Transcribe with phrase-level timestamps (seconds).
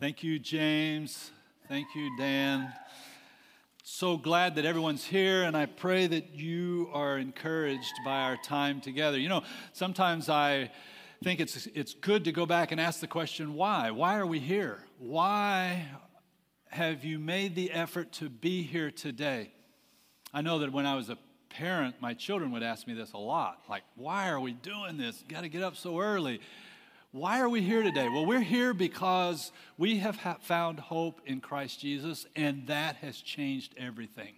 [0.00, 1.30] Thank you, James.
[1.68, 2.72] Thank you, Dan.
[3.82, 8.80] So glad that everyone's here, and I pray that you are encouraged by our time
[8.80, 9.18] together.
[9.18, 9.42] You know,
[9.74, 10.70] sometimes I
[11.22, 13.90] think it's, it's good to go back and ask the question why?
[13.90, 14.82] Why are we here?
[14.98, 15.86] Why
[16.70, 19.52] have you made the effort to be here today?
[20.32, 21.18] I know that when I was a
[21.50, 25.22] parent, my children would ask me this a lot like, why are we doing this?
[25.28, 26.40] Got to get up so early.
[27.12, 28.08] Why are we here today?
[28.08, 33.74] Well, we're here because we have found hope in Christ Jesus, and that has changed
[33.76, 34.34] everything.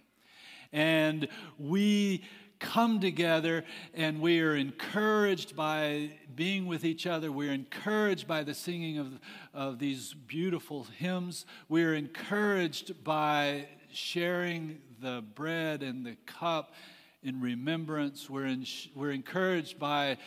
[0.71, 1.27] And
[1.59, 2.23] we
[2.57, 3.63] come together
[3.93, 7.31] and we are encouraged by being with each other.
[7.31, 9.19] We're encouraged by the singing of,
[9.53, 11.45] of these beautiful hymns.
[11.69, 16.73] We're encouraged by sharing the bread and the cup
[17.21, 18.31] in remembrance.
[18.31, 18.65] We're, in,
[18.95, 20.17] we're encouraged by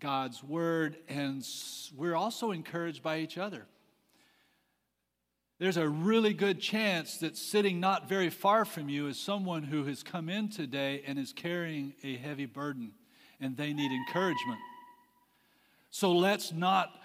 [0.00, 1.46] God's word, and
[1.96, 3.66] we're also encouraged by each other.
[5.58, 9.84] There's a really good chance that sitting not very far from you is someone who
[9.84, 12.92] has come in today and is carrying a heavy burden,
[13.40, 14.60] and they need encouragement.
[15.90, 17.00] So let's not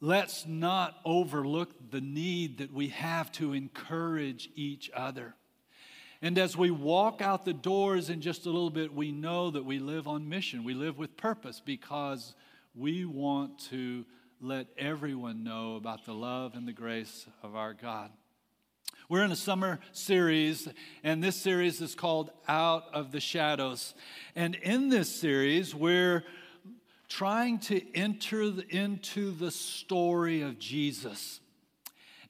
[0.00, 5.34] let's not overlook the need that we have to encourage each other.
[6.22, 9.64] And as we walk out the doors in just a little bit, we know that
[9.64, 10.64] we live on mission.
[10.64, 12.34] We live with purpose because
[12.74, 14.04] we want to
[14.40, 18.10] let everyone know about the love and the grace of our God.
[19.08, 20.68] We're in a summer series,
[21.04, 23.94] and this series is called Out of the Shadows.
[24.34, 26.24] And in this series, we're
[27.08, 31.40] trying to enter into the story of Jesus.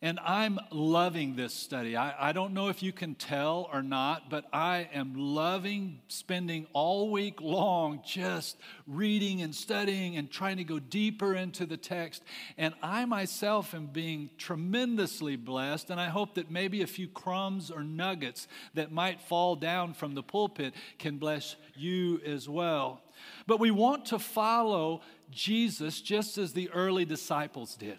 [0.02, 1.96] And I'm loving this study.
[1.96, 6.66] I, I, don't know if you can tell or not, but I am loving spending
[6.74, 12.22] all week long just reading and studying and trying to go deeper into the text.
[12.58, 15.88] And I myself am being tremendously blessed.
[15.88, 20.14] And I hope that maybe a few crumbs or nuggets that might fall down from
[20.14, 23.00] the pulpit can bless you as well.
[23.46, 27.98] But we want to follow Jesus just as the early disciples did.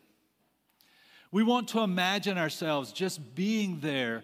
[1.31, 4.23] We want to imagine ourselves just being there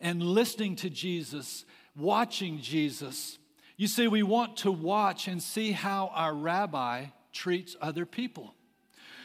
[0.00, 1.64] and listening to Jesus,
[1.96, 3.38] watching Jesus.
[3.76, 8.54] You see, we want to watch and see how our rabbi treats other people.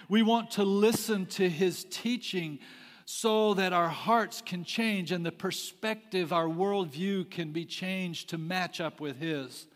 [0.08, 2.60] We want to listen to his teaching
[3.06, 8.38] so that our hearts can change and the perspective, our worldview can be changed to
[8.38, 9.68] match up with his.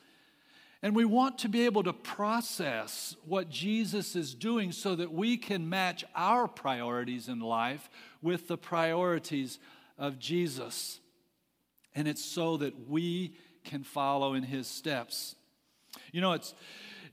[0.84, 5.38] And we want to be able to process what Jesus is doing so that we
[5.38, 7.90] can match our priorities in life
[8.22, 9.60] with the priorities
[9.98, 11.00] of Jesus.
[11.96, 15.36] And it's so that we can follow in his steps.
[16.12, 16.54] You know, it's,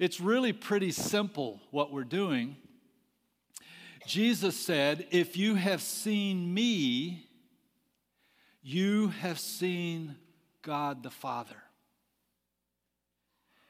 [0.01, 2.57] it's really pretty simple what we're doing.
[4.05, 7.29] Jesus said, If you have seen me,
[8.63, 10.17] you have seen
[10.63, 11.70] God the Father.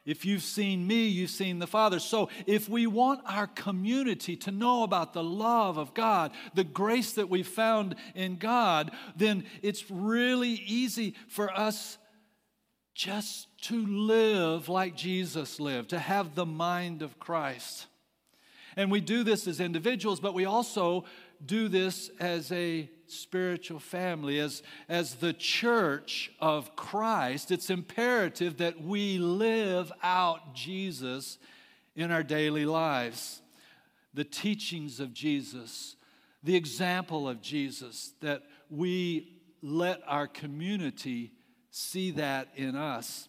[0.06, 1.98] If you've seen me, you've seen the Father.
[1.98, 7.12] So, if we want our community to know about the love of God, the grace
[7.12, 11.98] that we found in God, then it's really easy for us
[12.94, 17.86] just to live like Jesus lived, to have the mind of Christ.
[18.76, 21.04] And we do this as individuals, but we also
[21.44, 28.80] do this as a spiritual family, as, as the church of Christ, it's imperative that
[28.80, 31.38] we live out Jesus
[31.96, 33.42] in our daily lives.
[34.14, 35.96] The teachings of Jesus,
[36.42, 41.32] the example of Jesus, that we let our community
[41.70, 43.28] see that in us.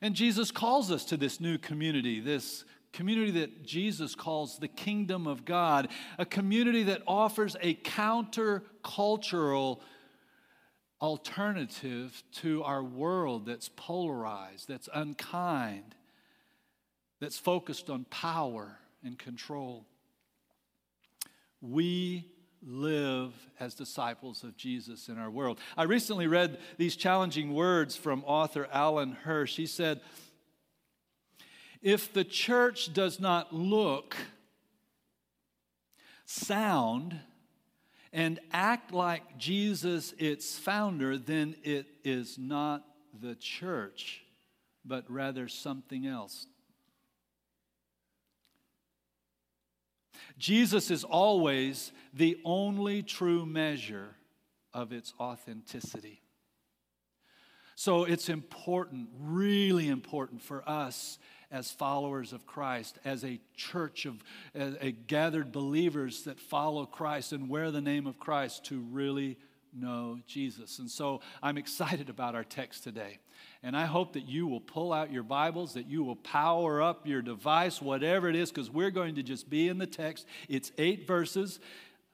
[0.00, 2.64] And Jesus calls us to this new community, this
[2.98, 5.86] community that Jesus calls the kingdom of God,
[6.18, 9.80] a community that offers a counter-cultural
[11.00, 15.94] alternative to our world that's polarized, that's unkind,
[17.20, 19.86] that's focused on power and control.
[21.60, 22.26] We
[22.66, 25.60] live as disciples of Jesus in our world.
[25.76, 29.54] I recently read these challenging words from author Alan Hirsch.
[29.54, 30.00] He said,
[31.82, 34.16] if the church does not look,
[36.24, 37.18] sound,
[38.12, 42.84] and act like Jesus, its founder, then it is not
[43.20, 44.22] the church,
[44.84, 46.46] but rather something else.
[50.38, 54.16] Jesus is always the only true measure
[54.72, 56.22] of its authenticity.
[57.74, 61.18] So it's important, really important for us
[61.50, 64.22] as followers of Christ, as a church of
[64.54, 69.38] a gathered believers that follow Christ and wear the name of Christ to really
[69.72, 70.78] know Jesus.
[70.78, 73.18] And so I'm excited about our text today.
[73.62, 77.06] And I hope that you will pull out your Bibles, that you will power up
[77.06, 80.26] your device, whatever it is, because we're going to just be in the text.
[80.48, 81.60] It's eight verses,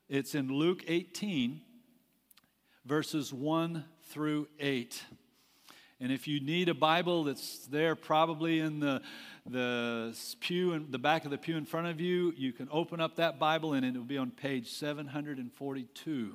[0.09, 1.61] it's in Luke 18,
[2.85, 5.03] verses 1 through 8.
[6.01, 9.01] And if you need a Bible that's there probably in the,
[9.47, 13.01] the pew in the back of the pew in front of you, you can open
[13.01, 16.35] up that Bible and it will be on page 742.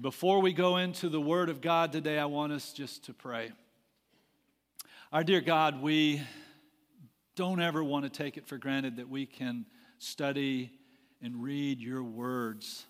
[0.00, 3.52] Before we go into the Word of God today, I want us just to pray.
[5.12, 6.20] Our dear God, we
[7.36, 9.66] don't ever want to take it for granted that we can
[9.98, 10.72] study
[11.22, 12.84] and read your words.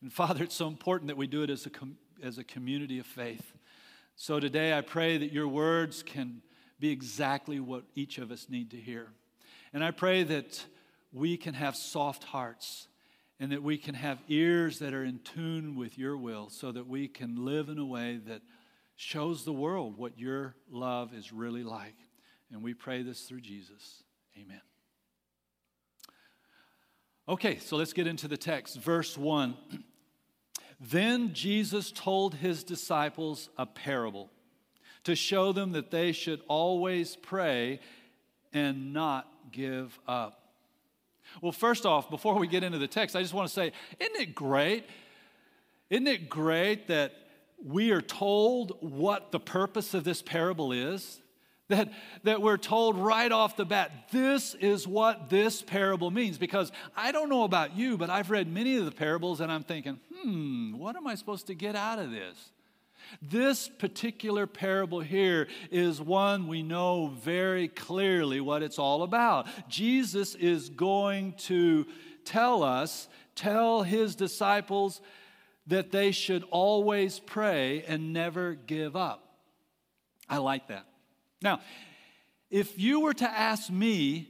[0.00, 2.98] And Father, it's so important that we do it as a, com- as a community
[2.98, 3.52] of faith.
[4.22, 6.42] So today I pray that your words can
[6.78, 9.06] be exactly what each of us need to hear.
[9.72, 10.62] And I pray that
[11.10, 12.88] we can have soft hearts
[13.38, 16.86] and that we can have ears that are in tune with your will so that
[16.86, 18.42] we can live in a way that
[18.94, 21.96] shows the world what your love is really like.
[22.52, 24.02] And we pray this through Jesus.
[24.38, 24.60] Amen.
[27.26, 28.76] Okay, so let's get into the text.
[28.80, 29.56] Verse 1.
[30.80, 34.30] Then Jesus told his disciples a parable
[35.04, 37.80] to show them that they should always pray
[38.52, 40.40] and not give up.
[41.40, 44.20] Well, first off, before we get into the text, I just want to say, isn't
[44.20, 44.86] it great?
[45.90, 47.12] Isn't it great that
[47.64, 51.20] we are told what the purpose of this parable is?
[51.70, 51.92] That,
[52.24, 56.36] that we're told right off the bat, this is what this parable means.
[56.36, 59.62] Because I don't know about you, but I've read many of the parables and I'm
[59.62, 62.50] thinking, hmm, what am I supposed to get out of this?
[63.22, 69.46] This particular parable here is one we know very clearly what it's all about.
[69.68, 71.86] Jesus is going to
[72.24, 75.00] tell us, tell his disciples,
[75.66, 79.36] that they should always pray and never give up.
[80.28, 80.86] I like that.
[81.42, 81.60] Now,
[82.50, 84.28] if you were to ask me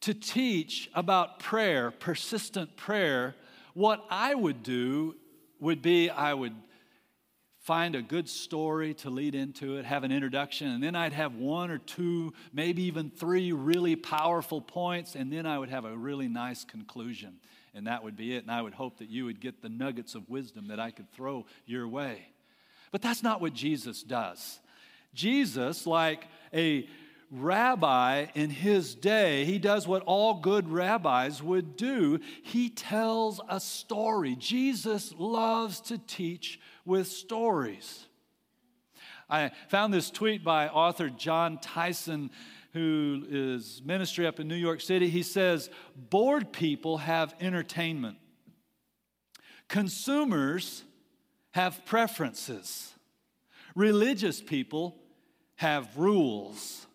[0.00, 3.34] to teach about prayer, persistent prayer,
[3.74, 5.14] what I would do
[5.60, 6.54] would be I would
[7.60, 11.34] find a good story to lead into it, have an introduction, and then I'd have
[11.34, 15.94] one or two, maybe even three really powerful points, and then I would have a
[15.96, 17.34] really nice conclusion.
[17.74, 18.42] And that would be it.
[18.42, 21.12] And I would hope that you would get the nuggets of wisdom that I could
[21.12, 22.28] throw your way.
[22.90, 24.58] But that's not what Jesus does.
[25.14, 26.88] Jesus, like a
[27.30, 32.20] rabbi in his day, he does what all good rabbis would do.
[32.42, 34.34] He tells a story.
[34.36, 38.06] Jesus loves to teach with stories.
[39.28, 42.30] I found this tweet by author Jon Tyson,
[42.72, 45.10] who is ministry up in New York City.
[45.10, 48.16] He says, Bored people have entertainment,
[49.68, 50.82] consumers
[51.52, 52.94] have preferences,
[53.78, 54.96] religious people
[55.54, 56.86] have rules.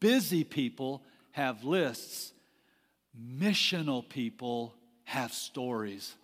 [0.00, 2.32] Busy people have lists,
[3.16, 4.74] missional people
[5.04, 6.16] have stories.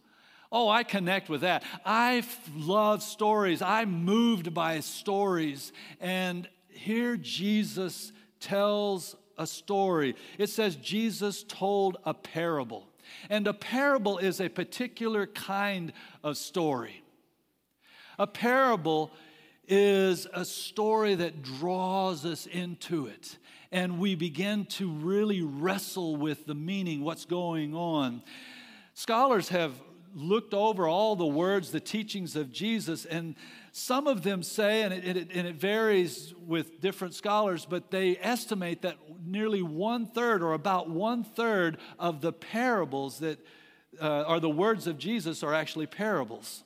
[0.50, 1.62] Oh, I connect with that.
[1.84, 2.24] I
[2.56, 3.62] love stories.
[3.62, 5.72] I'm moved by stories.
[6.00, 10.16] And here Jesus tells a story.
[10.38, 12.88] It says Jesus told a parable.
[13.30, 15.92] And a parable is a particular kind
[16.24, 17.02] of story.
[18.18, 19.12] A parable
[19.68, 23.38] is a story that draws us into it
[23.70, 28.22] and we begin to really wrestle with the meaning, what's going on.
[28.94, 29.72] Scholars have
[30.14, 33.36] looked over all the words, the teachings of Jesus, and
[33.72, 38.16] some of them say, and it, it, and it varies with different scholars, but they
[38.16, 43.38] estimate that nearly one third or about one third of the parables that
[44.00, 46.64] uh, are the words of Jesus are actually parables.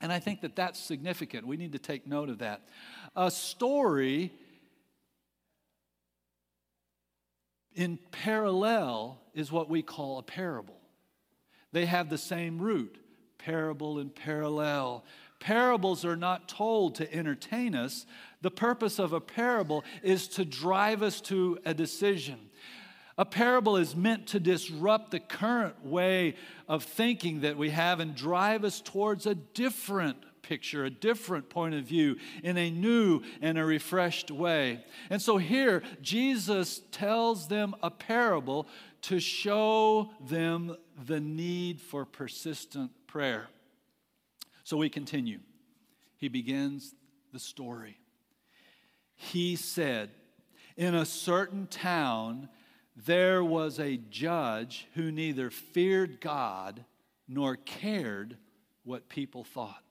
[0.00, 1.46] And I think that that's significant.
[1.46, 2.62] We need to take note of that.
[3.14, 4.32] A story
[7.74, 10.80] in parallel is what we call a parable.
[11.72, 12.96] They have the same root
[13.38, 15.04] parable and parallel.
[15.38, 18.04] Parables are not told to entertain us.
[18.42, 22.49] The purpose of a parable is to drive us to a decision.
[23.20, 26.36] A parable is meant to disrupt the current way
[26.66, 31.74] of thinking that we have and drive us towards a different picture, a different point
[31.74, 34.82] of view in a new and a refreshed way.
[35.10, 38.66] And so here, Jesus tells them a parable
[39.02, 40.74] to show them
[41.04, 43.48] the need for persistent prayer.
[44.64, 45.40] So we continue.
[46.16, 46.94] He begins
[47.34, 47.98] the story.
[49.14, 50.08] He said,
[50.78, 52.48] in a certain town,
[53.06, 56.84] there was a judge who neither feared God
[57.28, 58.36] nor cared
[58.84, 59.82] what people thought.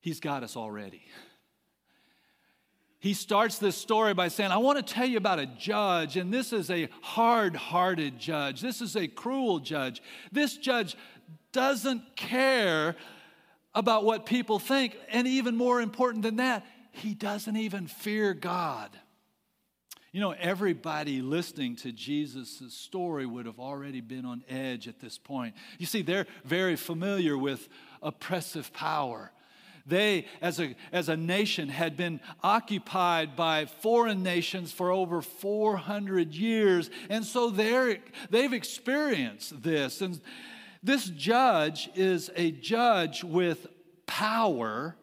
[0.00, 1.02] He's got us already.
[3.00, 6.32] He starts this story by saying, I want to tell you about a judge, and
[6.32, 8.60] this is a hard hearted judge.
[8.60, 10.02] This is a cruel judge.
[10.32, 10.96] This judge
[11.52, 12.96] doesn't care
[13.74, 18.90] about what people think, and even more important than that, he doesn't even fear God.
[20.12, 25.18] You know, everybody listening to Jesus' story would have already been on edge at this
[25.18, 25.54] point.
[25.78, 27.68] You see, they're very familiar with
[28.02, 29.32] oppressive power.
[29.84, 36.34] They, as a, as a nation, had been occupied by foreign nations for over 400
[36.34, 36.90] years.
[37.08, 37.98] And so they're,
[38.30, 40.00] they've experienced this.
[40.00, 40.20] And
[40.82, 43.66] this judge is a judge with
[44.06, 44.96] power,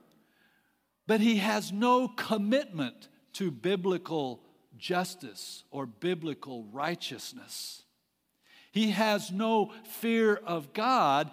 [1.06, 4.45] but he has no commitment to biblical
[4.78, 7.84] justice or biblical righteousness.
[8.72, 11.32] He has no fear of God,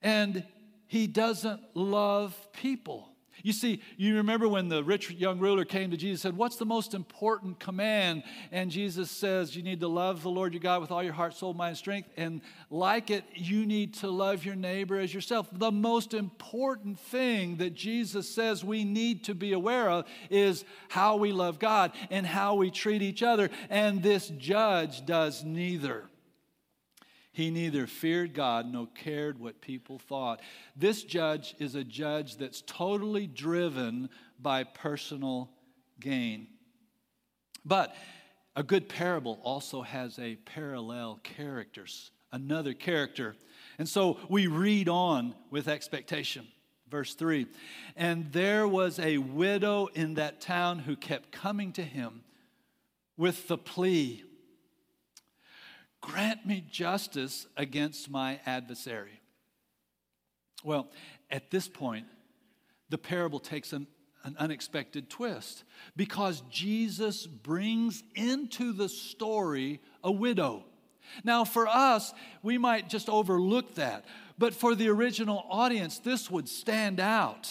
[0.00, 0.44] and
[0.86, 3.13] he doesn't love people.
[3.42, 6.56] You see, you remember when the rich young ruler came to Jesus and said, What's
[6.56, 8.22] the most important command?
[8.52, 11.34] And Jesus says, You need to love the Lord your God with all your heart,
[11.34, 12.08] soul, mind, and strength.
[12.16, 15.48] And like it, you need to love your neighbor as yourself.
[15.52, 21.16] The most important thing that Jesus says we need to be aware of is how
[21.16, 23.50] we love God and how we treat each other.
[23.68, 26.08] And this judge does neither.
[27.34, 30.40] He neither feared God nor cared what people thought.
[30.76, 34.08] This judge is a judge that's totally driven
[34.40, 35.50] by personal
[35.98, 36.46] gain.
[37.64, 37.92] But
[38.54, 43.34] a good parable also has a parallel characters, another character.
[43.78, 46.46] And so we read on with expectation.
[46.88, 47.48] Verse 3
[47.96, 52.22] And there was a widow in that town who kept coming to him
[53.16, 54.22] with the plea
[56.04, 59.22] Grant me justice against my adversary.
[60.62, 60.90] Well,
[61.30, 62.04] at this point,
[62.90, 63.86] the parable takes an,
[64.22, 65.64] an, unexpected twist
[65.96, 70.64] because Jesus brings into the story a widow.
[71.24, 74.04] Now, for us, we might just overlook that,
[74.36, 77.50] but for the original audience, this would stand out.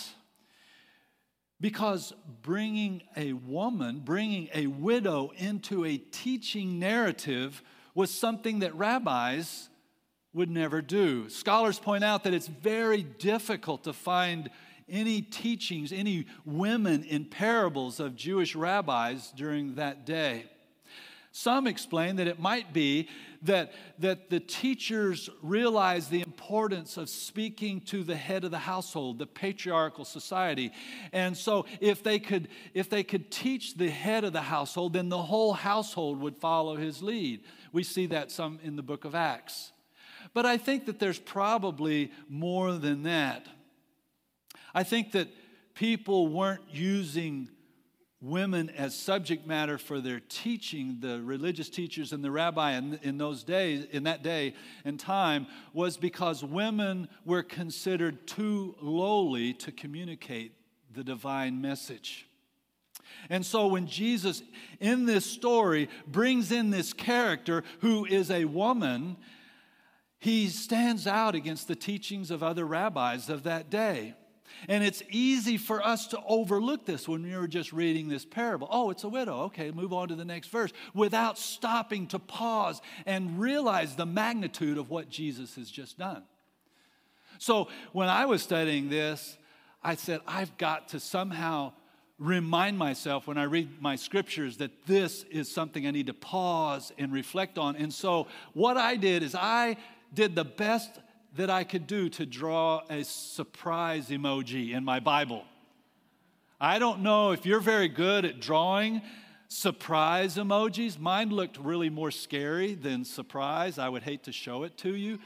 [1.59, 7.63] Because bringing a woman, bringing a widow into a teaching narrative
[7.95, 9.69] was something that rabbis
[10.33, 11.29] would never do.
[11.29, 14.49] Scholars point out that it's very difficult to find
[14.89, 20.45] any teachings, any women in parables of Jewish rabbis during that day.
[21.35, 23.09] Some explain that it might be
[23.41, 29.17] that, that the teachers realized the importance of speaking to the head of the household,
[29.17, 30.71] the patriarchal society.
[31.11, 35.09] And so if they could, if they could teach the head of the household, then
[35.09, 37.41] the whole household would follow his lead.
[37.71, 39.71] We see that some in the book of Acts.
[40.35, 43.47] But I think that there's probably more than that.
[44.75, 45.29] I think that
[45.73, 47.49] people weren't using
[48.23, 53.17] women as subject matter for their teaching the religious teachers and the rabbi in, in
[53.17, 54.53] those days in that day
[54.85, 60.53] and time was because women were considered too lowly to communicate
[60.93, 62.25] the divine message.
[63.29, 64.41] And so when jesus
[64.79, 69.17] in this story brings in this character who is a woman
[70.19, 74.15] he stands out against the teachings of other rabbis of that day
[74.67, 78.67] and it's easy for us to overlook this when we were just reading this parable.
[78.71, 79.41] Oh, it's a widow.
[79.43, 84.77] Okay, move on to the next verse without stopping to pause and realize the magnitude
[84.77, 86.23] of what Jesus has just done.
[87.37, 89.37] So when I was studying this,
[89.83, 91.73] I said, I've got to somehow
[92.19, 96.93] remind myself when I read my scriptures that this is something I need to pause
[96.97, 97.75] and reflect on.
[97.75, 99.77] And so what I did is I
[100.13, 100.91] did the best
[101.35, 105.43] that I could do to draw a surprise emoji in my Bible.
[106.61, 109.01] I don't know if you're very good at drawing
[109.47, 110.99] surprise emojis.
[110.99, 113.77] Mine looked really more scary than surprise.
[113.77, 115.19] I would hate to show it to you.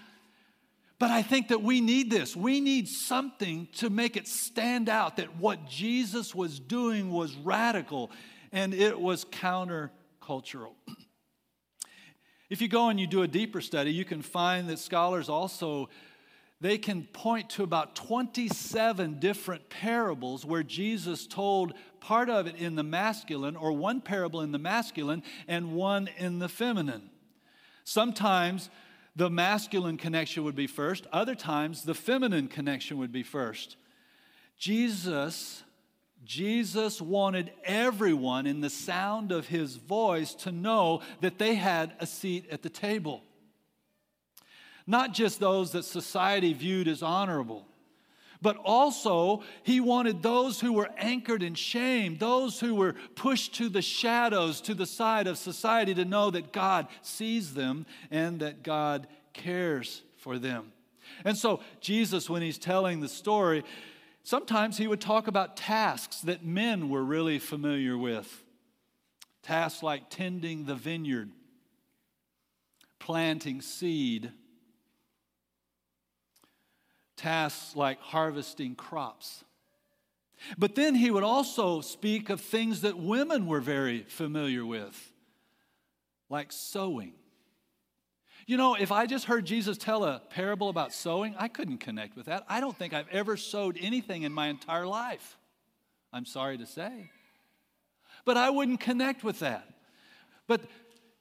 [1.00, 2.36] But I think that we need this.
[2.36, 8.12] We need something to make it stand out that what Jesus was doing was radical
[8.52, 10.74] and it was countercultural.
[12.50, 15.90] If you go and you do a deeper study, you can find that scholars also
[16.60, 22.76] they can point to about 27 different parables where Jesus told part of it in
[22.76, 27.10] the masculine or one parable in the masculine and one in the feminine.
[27.84, 28.72] Sometimes
[29.16, 33.76] the masculine connection would be first, other times the feminine connection would be first.
[34.58, 35.64] Jesus
[36.26, 42.06] Jesus wanted everyone in the sound of his voice to know that they had a
[42.06, 43.22] seat at the table.
[44.86, 47.66] Not just those that society viewed as honorable,
[48.42, 53.70] but also he wanted those who were anchored in shame, those who were pushed to
[53.70, 58.64] the shadows, to the side of society, to know that God sees them and that
[58.64, 60.72] God cares for them.
[61.26, 63.64] And so, Jesus, when he's telling the story,
[64.28, 68.44] sometimes he would talk about tasks that men were really familiar with.
[69.42, 71.32] Tasks like tending the vineyard,
[73.00, 74.34] planting seed,
[77.16, 79.46] tasks like harvesting crops.
[80.58, 85.14] But then he would also speak of things that women were very familiar with,
[86.30, 87.14] like sewing.
[88.48, 92.16] You know, if I just heard Jesus tell a parable about sewing, I couldn't connect
[92.16, 92.46] with that.
[92.48, 95.38] I don't think I've ever sewed anything in my entire life.
[96.14, 97.12] I'm sorry to say.
[98.24, 99.68] But I wouldn't connect with that.
[100.48, 100.62] But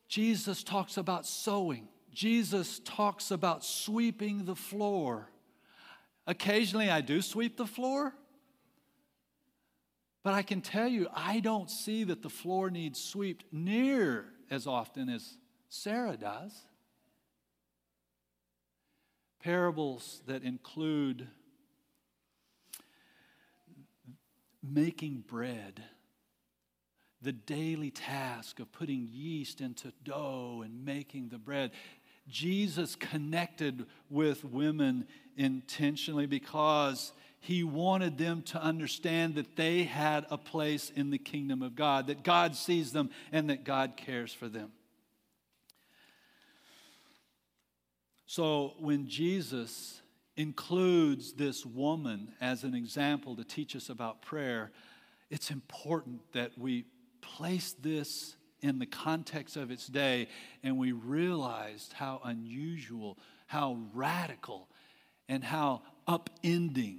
[0.07, 5.29] Jesus talks about sewing, Jesus talks about sweeping the floor.
[6.29, 8.15] Occasionally, I do sweep the floor.
[10.23, 14.67] But I can tell you, I don't see that the floor needs swept near as
[14.67, 15.37] often as
[15.69, 16.53] Sarah does.
[19.47, 21.29] Parables that include
[24.61, 25.85] making bread,
[27.23, 31.71] the daily task of putting yeast into dough and making the bread.
[32.29, 40.39] Jesus connected with women intentionally because he wanted them to understand that they had a
[40.39, 44.49] place in the kingdom of God, that God sees them and that God cares for
[44.49, 44.73] them.
[48.27, 50.03] So when Jesus
[50.37, 54.73] includes this woman as an example to teach us about prayer,
[55.31, 56.85] it's important that we
[57.21, 60.29] place this in the context of its day
[60.63, 64.69] and we realized how unusual, how radical,
[65.29, 66.99] and how upending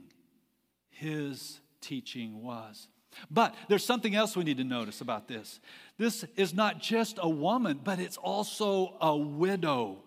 [0.90, 2.88] his teaching was.
[3.32, 5.60] But there's something else we need to notice about this.
[5.98, 10.04] This is not just a woman, but it's also a widow.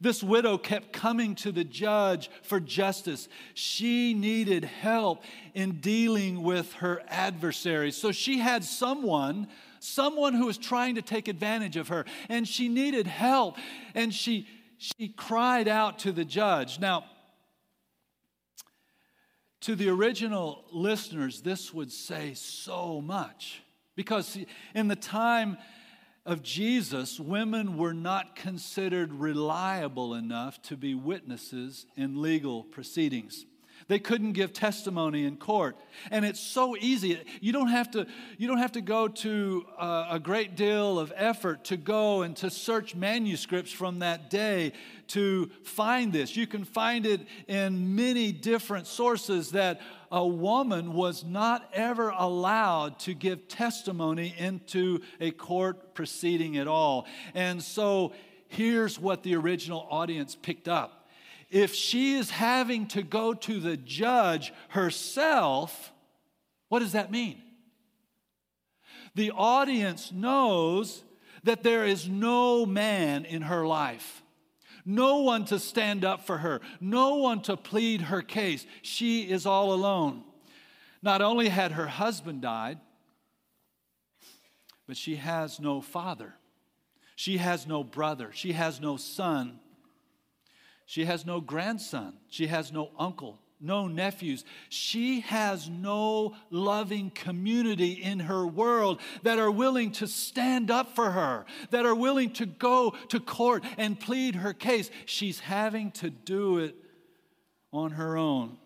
[0.00, 3.28] This widow kept coming to the judge for justice.
[3.54, 5.22] She needed help
[5.54, 7.96] in dealing with her adversaries.
[7.96, 9.48] So she had someone,
[9.80, 13.56] someone who was trying to take advantage of her, and she needed help.
[13.94, 14.46] And she,
[14.78, 16.78] she cried out to the judge.
[16.78, 17.04] Now,
[19.62, 23.62] to the original listeners, this would say so much.
[23.96, 24.38] Because
[24.74, 25.56] in the time
[26.26, 33.46] of Jesus, women were not considered reliable enough to be witnesses in legal proceedings.
[33.88, 35.76] They couldn't give testimony in court.
[36.10, 37.20] And it's so easy.
[37.40, 41.12] You don't have to, you don't have to go to a, a great deal of
[41.14, 44.72] effort to go and to search manuscripts from that day
[45.08, 46.36] to find this.
[46.36, 52.98] You can find it in many different sources that a woman was not ever allowed
[53.00, 57.06] to give testimony into a court proceeding at all.
[57.34, 58.14] And so
[58.48, 61.05] here's what the original audience picked up
[61.50, 65.92] if she is having to go to the judge herself,
[66.68, 67.40] what does that mean?
[69.14, 71.02] The audience knows
[71.44, 74.22] that there is no man in her life,
[74.84, 78.66] no one to stand up for her, no one to plead her case.
[78.82, 80.24] She is all alone.
[81.02, 82.78] Not only had her husband died,
[84.86, 86.34] but she has no father.
[87.16, 88.30] She has no brother.
[88.32, 89.58] She has no son.
[90.86, 92.14] She has no grandson.
[92.28, 94.44] She has no uncle, no nephews.
[94.68, 101.10] She has no loving community in her world that are willing to stand up for
[101.10, 104.88] her, that are willing to go to court and plead her case.
[105.06, 106.76] She's having to do it
[107.72, 108.56] on her own.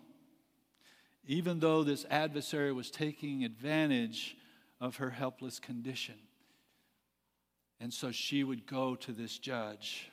[1.25, 4.37] Even though this adversary was taking advantage
[4.79, 6.15] of her helpless condition.
[7.79, 10.11] And so she would go to this judge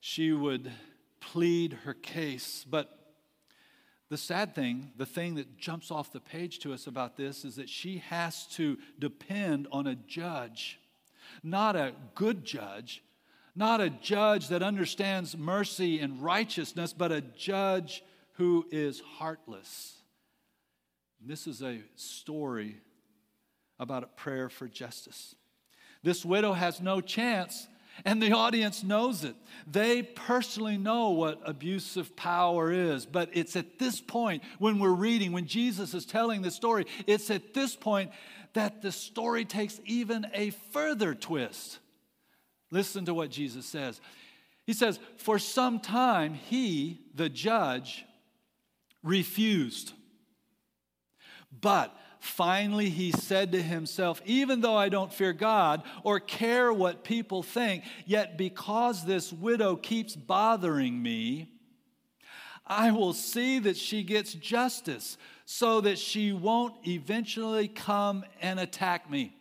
[0.00, 0.70] she would
[1.20, 2.64] plead her case.
[2.68, 2.96] But
[4.08, 7.56] the sad thing, the thing that jumps off the page to us about this is
[7.56, 10.80] that she has to depend on a judge,
[11.42, 13.04] not a good judge,
[13.54, 18.02] not a judge that understands mercy and righteousness, but a judge
[18.34, 19.96] who is heartless.
[21.20, 22.78] This is a story
[23.78, 25.34] about a prayer for justice.
[26.02, 27.68] This widow has no chance
[28.04, 29.34] And the audience knows it.
[29.66, 33.06] They personally know what abusive power is.
[33.06, 37.30] But it's at this point when we're reading, when Jesus is telling the story, it's
[37.30, 38.10] at this point
[38.54, 41.78] that the story takes even a further twist.
[42.70, 44.00] Listen to what Jesus says.
[44.66, 48.04] He says, For some time, he, the judge,
[49.02, 49.92] refused.
[51.60, 57.02] But finally he said to himself, Even though I don't fear God or care what
[57.04, 61.50] people think, yet because this widow keeps bothering me,
[62.66, 69.10] I will see that she gets justice so that she won't eventually come and attack
[69.10, 69.34] me.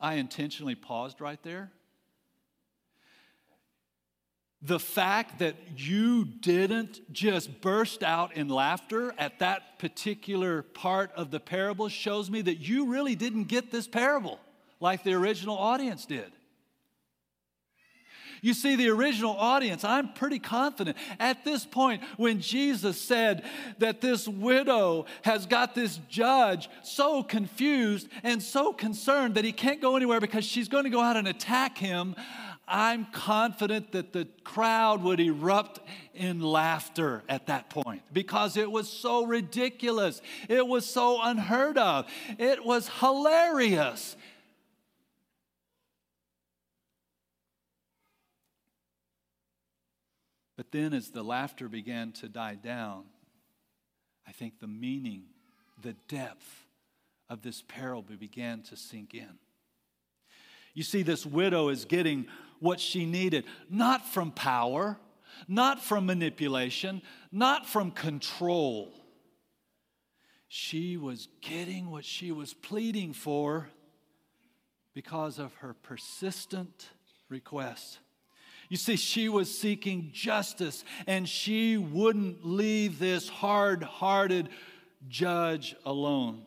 [0.00, 1.70] I intentionally paused right there
[4.62, 11.32] the fact that you didn't just burst out in laughter at that particular part of
[11.32, 14.38] the parable shows me that you really didn't get this parable
[14.78, 16.30] like the original audience did.
[18.44, 23.44] You see, the original audience, I'm pretty confident at this point when Jesus said
[23.78, 29.80] that this widow has got this judge so confused and so concerned that he can't
[29.80, 32.16] go anywhere because she's going to go out and attack him.
[32.66, 35.80] I'm confident that the crowd would erupt
[36.14, 40.22] in laughter at that point because it was so ridiculous.
[40.48, 42.06] It was so unheard of.
[42.38, 44.16] It was hilarious.
[50.56, 53.04] But then, as the laughter began to die down,
[54.26, 55.24] I think the meaning,
[55.82, 56.66] the depth
[57.28, 59.38] of this parable began to sink in.
[60.74, 62.26] You see, this widow is getting
[62.62, 64.96] what she needed, not from power,
[65.48, 68.92] not from manipulation, not from control.
[70.46, 73.68] She was getting what she was pleading for
[74.94, 76.88] because of her persistent
[77.28, 77.98] request.
[78.68, 84.50] You see, she was seeking justice, and she wouldn't leave this hard hearted
[85.08, 86.46] judge alone.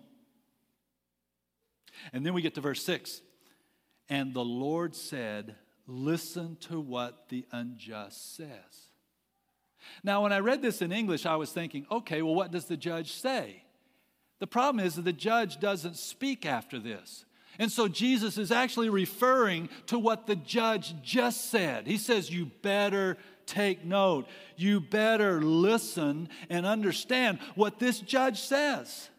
[2.14, 3.22] And then we get to verse 6.
[4.08, 5.56] And the Lord said,
[5.88, 8.90] Listen to what the unjust says.
[10.04, 12.78] Now, when I read this in English, I was thinking, okay, well, what does the
[12.78, 13.64] judge say?
[14.40, 17.26] The problem is that the judge doesn't speak after this.
[17.58, 21.88] And so Jesus is actually referring to what the judge just said.
[21.88, 24.28] He says, You better take note.
[24.58, 29.10] You better listen and understand what this judge says.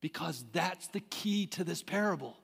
[0.00, 2.36] Because that's the key to this parable.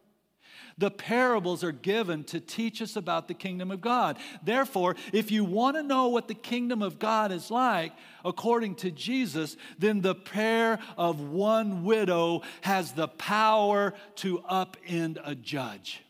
[0.76, 4.18] The parables are given to teach us about the kingdom of God.
[4.42, 7.92] Therefore, if you want to know what the kingdom of God is like,
[8.24, 15.34] according to Jesus, then the prayer of one widow has the power to upend a
[15.34, 16.00] judge.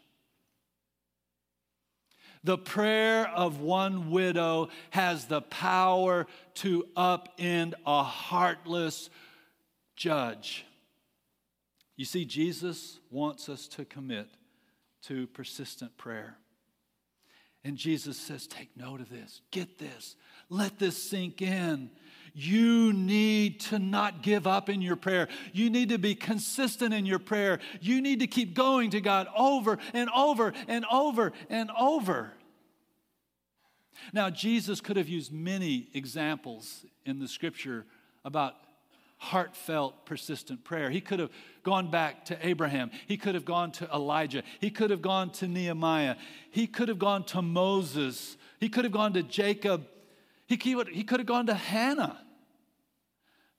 [2.43, 9.09] The prayer of one widow has the power to upend a heartless
[9.97, 10.67] judge.
[11.97, 14.29] You see, Jesus wants us to commit
[15.07, 16.37] to persistent prayer.
[17.65, 20.17] And Jesus says, Take note of this, get this,
[20.49, 21.91] let this sink in.
[22.37, 25.29] You need to not give up in your prayer.
[25.53, 27.61] You need to be consistent in your prayer.
[27.81, 32.33] You need to keep going to God over and over and over and over.
[34.13, 37.87] Now, Jesus could have used many examples in the scripture
[38.25, 38.55] about
[39.17, 40.91] heartfelt, persistent prayer.
[40.91, 41.31] He could have
[41.63, 42.91] gone back to Abraham.
[43.07, 44.43] He could have gone to Elijah.
[44.61, 46.17] He could have gone to Nehemiah.
[46.51, 48.37] He could have gone to Moses.
[48.61, 49.87] He could have gone to Jacob.
[50.47, 52.19] He could, he could have gone to Hannah.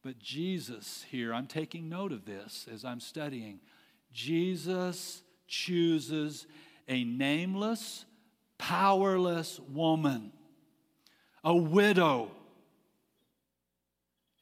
[0.04, 3.60] But Jesus here, I'm taking note of this as I'm studying.
[4.14, 6.46] Jesus chooses
[6.88, 8.06] a nameless,
[8.60, 10.32] powerless woman,
[11.44, 12.32] a widow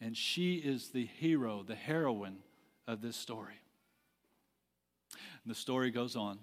[0.03, 2.39] and she is the hero, the heroine
[2.87, 3.55] of this story.
[5.43, 6.39] And the story goes on.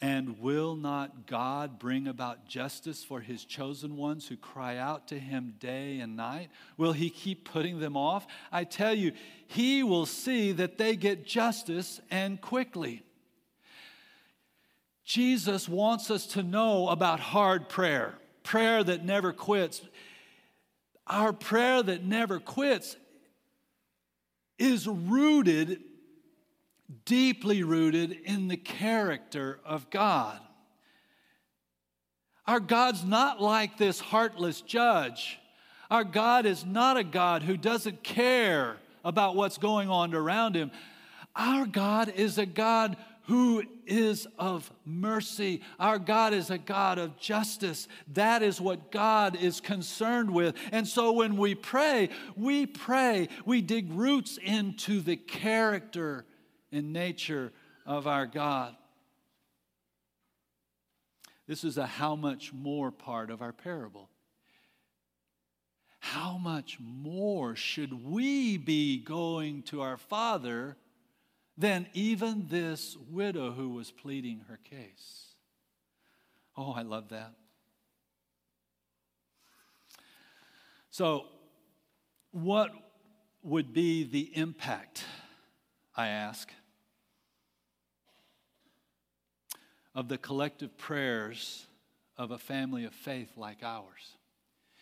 [0.00, 5.18] And will not God bring about justice for his chosen ones who cry out to
[5.18, 6.50] him day and night?
[6.76, 8.26] Will he keep putting them off?
[8.52, 9.12] I tell you,
[9.48, 13.02] he will see that they get justice and quickly.
[15.04, 19.82] Jesus wants us to know about hard prayer, prayer that never quits.
[21.06, 22.96] Our prayer that never quits
[24.58, 25.80] is rooted,
[27.04, 30.38] deeply rooted in the character of God.
[32.46, 35.38] Our God's not like this heartless judge.
[35.90, 40.70] Our God is not a God who doesn't care about what's going on around him.
[41.34, 42.96] Our God is a God
[43.30, 45.62] who is of mercy.
[45.78, 47.86] Our God is a God of justice.
[48.14, 50.56] That is what God is concerned with.
[50.72, 56.24] And so when we pray, we pray, we dig roots into the character
[56.72, 57.52] and nature
[57.86, 58.74] of our God.
[61.46, 64.10] This is a how much more part of our parable.
[66.00, 70.76] How much more should we be going to our Father
[71.60, 75.34] than even this widow who was pleading her case?
[76.56, 77.34] Oh, I love that.
[80.90, 81.26] So,
[82.32, 82.70] what
[83.42, 85.04] would be the impact,
[85.94, 86.50] I ask,
[89.94, 91.66] of the collective prayers
[92.16, 94.16] of a family of faith like ours.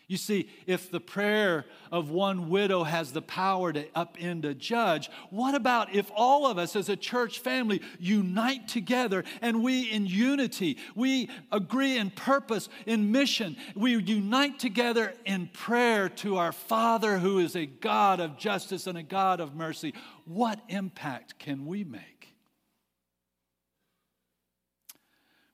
[0.09, 5.11] You see, if the prayer of one widow has the power to upend a judge,
[5.29, 10.07] what about if all of us as a church family unite together and we in
[10.07, 17.19] unity, we agree in purpose, in mission, we unite together in prayer to our Father
[17.19, 19.93] who is a God of justice and a God of mercy?
[20.25, 22.35] What impact can we make?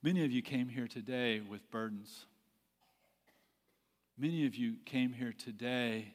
[0.00, 2.26] Many of you came here today with burdens.
[4.16, 6.14] Many of you came here today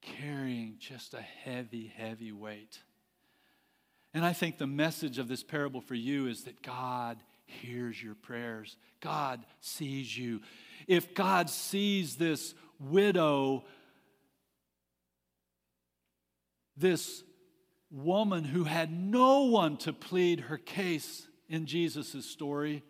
[0.00, 2.78] carrying just a heavy, heavy weight.
[4.14, 8.14] And I think the message of this parable for you is that God hears your
[8.14, 10.40] prayers, God sees you.
[10.86, 13.64] If God sees this widow,
[16.78, 17.22] this
[17.90, 22.82] woman who had no one to plead her case in Jesus' story,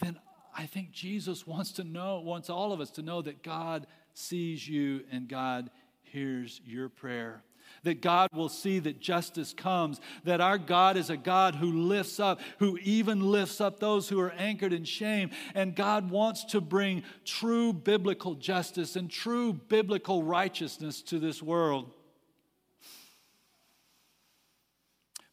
[0.00, 0.18] then
[0.58, 4.68] I think Jesus wants to know, wants all of us to know that God sees
[4.68, 5.70] you and God
[6.02, 7.44] hears your prayer.
[7.84, 12.18] That God will see that justice comes, that our God is a God who lifts
[12.18, 15.30] up, who even lifts up those who are anchored in shame.
[15.54, 21.92] And God wants to bring true biblical justice and true biblical righteousness to this world.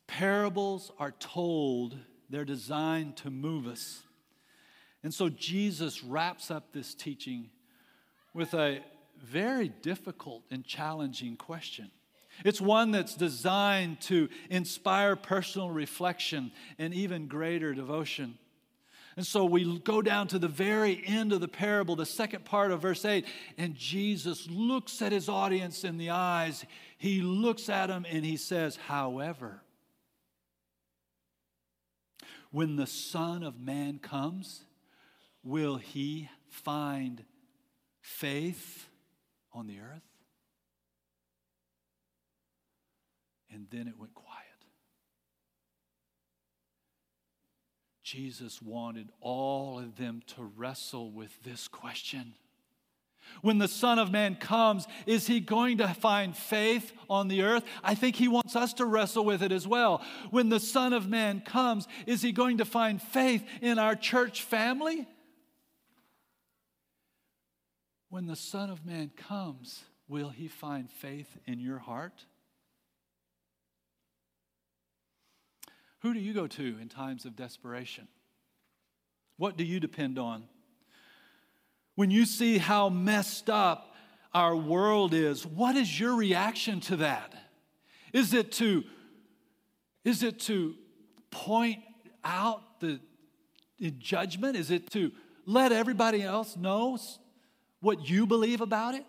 [0.06, 1.98] Parables are told,
[2.30, 4.05] they're designed to move us.
[5.06, 7.52] And so Jesus wraps up this teaching
[8.34, 8.80] with a
[9.24, 11.92] very difficult and challenging question.
[12.44, 18.40] It's one that's designed to inspire personal reflection and even greater devotion.
[19.16, 22.72] And so we go down to the very end of the parable, the second part
[22.72, 23.28] of verse 8,
[23.60, 26.66] and Jesus looks at his audience in the eyes.
[26.98, 29.62] He looks at them and he says, However,
[32.50, 34.64] when the Son of Man comes,
[35.46, 37.24] Will he find
[38.02, 38.88] faith
[39.54, 40.02] on the earth?
[43.52, 44.42] And then it went quiet.
[48.04, 52.34] Jesus wanted all of them to wrestle with this question.
[53.42, 57.64] When the Son of Man comes, is he going to find faith on the earth?
[57.84, 60.04] I think he wants us to wrestle with it as well.
[60.32, 64.42] When the Son of Man comes, is he going to find faith in our church
[64.42, 65.08] family?
[68.10, 72.26] When the Son of Man comes, will he find faith in your heart?
[76.00, 78.08] Who do you go to in times of desperation?
[79.38, 80.44] What do you depend on?
[81.96, 83.96] When you see how messed up
[84.34, 87.34] our world is, what is your reaction to that?
[88.14, 88.84] Is it to
[90.04, 90.76] is it to
[91.32, 91.80] point
[92.24, 93.00] out the
[93.98, 94.56] judgment?
[94.56, 95.12] Is it to
[95.48, 97.00] let everybody else know
[97.86, 99.06] what you believe about it?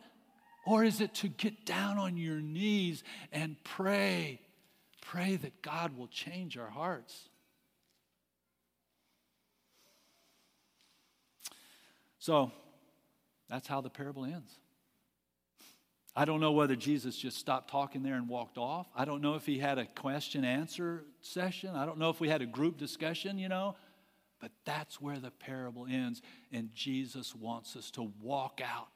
[0.66, 4.40] Or is it to get down on your knees and pray?
[5.00, 7.28] Pray that God will change our hearts.
[12.18, 12.50] So
[13.48, 14.52] that's how the parable ends.
[16.14, 18.88] I don't know whether Jesus just stopped talking there and walked off.
[18.96, 21.76] I don't know if he had a question answer session.
[21.76, 23.76] I don't know if we had a group discussion, you know.
[24.40, 26.20] But that's where the parable ends,
[26.52, 28.88] and Jesus wants us to walk out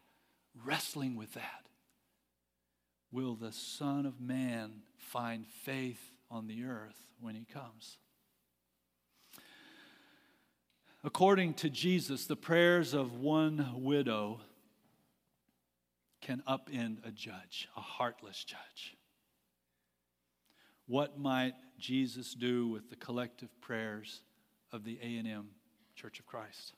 [0.64, 1.66] wrestling with that.
[3.12, 6.00] Will the Son of Man find faith
[6.31, 7.98] on the earth when he comes?
[11.03, 14.40] According to Jesus, the prayers of one widow
[16.20, 18.96] can upend a judge, a heartless judge.
[20.87, 24.20] What might Jesus do with the collective prayers
[24.72, 25.48] of the A&M
[25.94, 26.72] Church of Christ?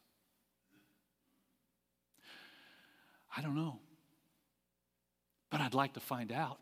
[3.36, 3.80] I don't know.
[5.50, 6.58] But I'd like to find out.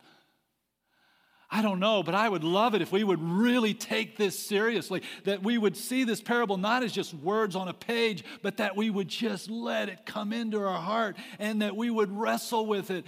[1.52, 5.02] I don't know, but I would love it if we would really take this seriously,
[5.24, 8.76] that we would see this parable not as just words on a page, but that
[8.76, 12.92] we would just let it come into our heart and that we would wrestle with
[12.92, 13.04] it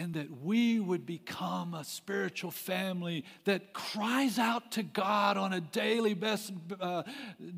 [0.00, 5.60] and that we would become a spiritual family that cries out to God on a
[5.60, 7.02] daily, best, uh,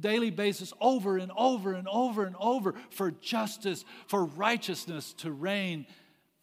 [0.01, 5.87] daily basis over and over and over and over for justice, for righteousness to reign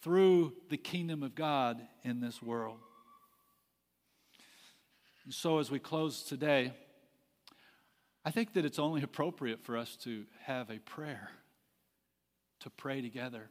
[0.01, 2.77] through the kingdom of God in this world.
[5.25, 6.71] And so, as we close today,
[8.23, 11.29] I think that it's only appropriate for us to have a prayer,
[12.61, 13.49] to pray together.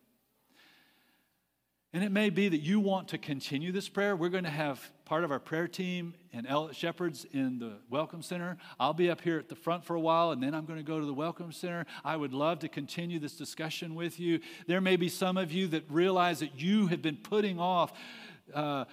[1.94, 4.14] And it may be that you want to continue this prayer.
[4.14, 8.58] We're going to have part of our prayer team and shepherds in the Welcome Center.
[8.78, 10.84] I'll be up here at the front for a while, and then I'm going to
[10.84, 11.86] go to the Welcome Center.
[12.04, 14.40] I would love to continue this discussion with you.
[14.66, 17.92] There may be some of you that realize that you have been putting off.
[18.52, 18.84] Uh,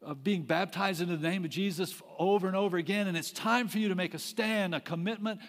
[0.00, 3.66] of being baptized into the name of Jesus over and over again, and it's time
[3.66, 5.40] for you to make a stand, a commitment.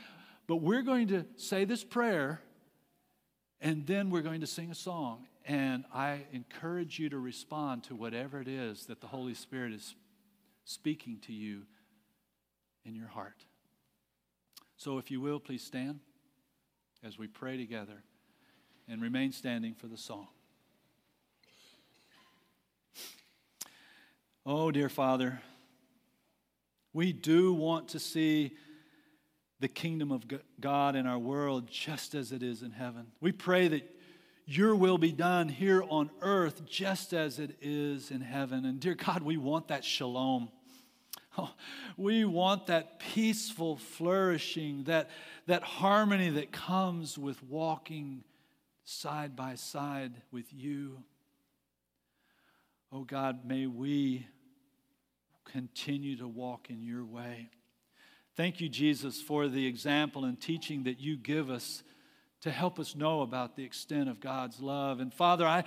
[0.48, 2.42] But we're going to say this prayer,
[3.62, 5.28] and then we're going to sing a song.
[5.46, 9.96] And I encourage you to respond to whatever it is that the Holy Spirit is
[10.66, 11.64] speaking to you
[12.86, 13.46] in your heart.
[14.78, 16.00] So, if you will, please stand
[17.04, 18.04] as we pray together
[18.88, 20.28] and remain standing for the song.
[24.46, 25.42] Oh, dear Father,
[26.94, 28.56] we do want to see
[29.60, 30.24] the kingdom of
[30.60, 33.08] God in our world just as it is in heaven.
[33.20, 33.99] We pray that
[34.50, 38.66] your will be done here on earth just as it is in heaven.
[38.66, 40.50] And dear God, we want that shalom.
[41.38, 41.52] Oh,
[41.98, 45.12] we want that peaceful flourishing, that,
[45.46, 48.24] that harmony that comes with walking
[48.84, 51.04] side by side with you.
[52.92, 54.26] Oh God, may we
[55.46, 57.50] continue to walk in your way.
[58.36, 61.84] Thank you, Jesus, for the example and teaching that you give us
[62.42, 65.00] to help us know about the extent of God's love.
[65.00, 65.66] And Father, I,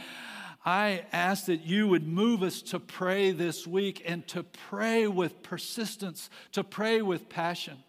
[0.64, 5.42] I ask that you would move us to pray this week and to pray with
[5.42, 7.82] persistence, to pray with passion.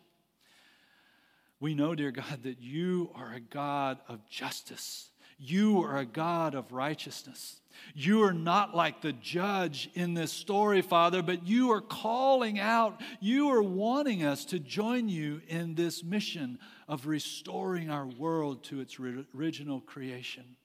[1.59, 5.09] We know, dear God, that you are a God of justice.
[5.45, 7.59] You are a God of righteousness.
[7.93, 13.01] You are not like the judge in this story, Father, but you are calling out,
[13.19, 18.79] you are wanting us to join you in this mission of restoring our world to
[18.79, 18.97] its
[19.35, 20.55] original creation,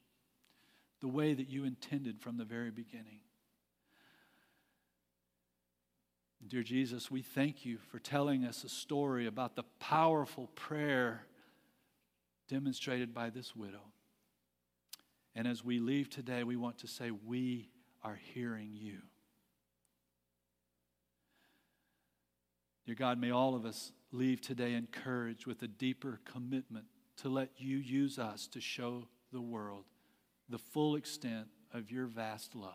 [1.00, 3.18] the way that you intended from the very beginning.
[6.46, 11.26] Dear Jesus, we thank you for telling us a story about the powerful prayer
[12.46, 13.82] demonstrated by this widow.
[15.38, 17.70] And as we leave today, we want to say, We
[18.02, 18.98] are hearing you.
[22.84, 26.86] Dear God, may all of us leave today encouraged with a deeper commitment
[27.18, 29.84] to let you use us to show the world
[30.48, 32.72] the full extent of your vast love.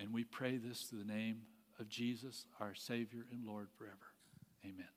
[0.00, 1.42] And we pray this through the name
[1.78, 4.14] of Jesus, our Savior and Lord forever.
[4.64, 4.95] Amen.